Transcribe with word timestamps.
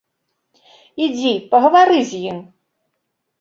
Ідзі, 1.07 1.33
пагавары 1.51 1.99
з 2.13 2.23
ім. 2.31 2.41